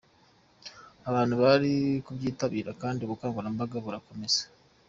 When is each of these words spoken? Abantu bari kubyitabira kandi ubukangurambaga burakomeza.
Abantu 1.09 1.35
bari 1.43 1.73
kubyitabira 2.05 2.71
kandi 2.81 2.99
ubukangurambaga 3.01 3.75
burakomeza. 3.85 4.41